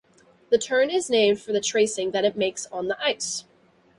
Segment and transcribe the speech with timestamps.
[0.49, 3.45] The turn is named for the tracing that it makes on the ice.